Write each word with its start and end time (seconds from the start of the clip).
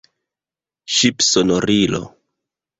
Ŝipsonorilo. 0.95 2.05